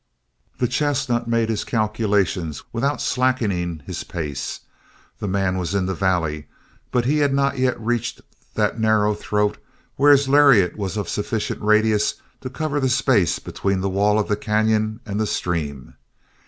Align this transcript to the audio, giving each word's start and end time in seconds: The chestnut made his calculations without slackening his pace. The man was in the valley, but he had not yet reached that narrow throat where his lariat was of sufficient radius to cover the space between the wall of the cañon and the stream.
The 0.57 0.67
chestnut 0.67 1.27
made 1.27 1.47
his 1.47 1.63
calculations 1.63 2.63
without 2.73 2.99
slackening 3.03 3.83
his 3.85 4.03
pace. 4.03 4.61
The 5.19 5.27
man 5.27 5.59
was 5.59 5.75
in 5.75 5.85
the 5.85 5.93
valley, 5.93 6.47
but 6.89 7.05
he 7.05 7.19
had 7.19 7.35
not 7.35 7.59
yet 7.59 7.79
reached 7.79 8.19
that 8.55 8.79
narrow 8.79 9.13
throat 9.13 9.59
where 9.97 10.11
his 10.11 10.27
lariat 10.27 10.75
was 10.75 10.97
of 10.97 11.07
sufficient 11.07 11.61
radius 11.61 12.15
to 12.39 12.49
cover 12.49 12.79
the 12.79 12.89
space 12.89 13.37
between 13.37 13.79
the 13.81 13.89
wall 13.89 14.17
of 14.17 14.27
the 14.27 14.35
cañon 14.37 15.01
and 15.05 15.19
the 15.19 15.27
stream. 15.27 15.93